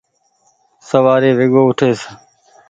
[0.87, 1.99] سوآري ويڳو اُٺيس۔